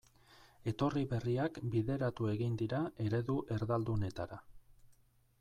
Etorri 0.69 1.03
berriak 1.11 1.59
bideratu 1.75 2.31
egin 2.33 2.57
dira 2.63 2.81
eredu 3.07 3.37
erdaldunetara. 3.59 4.43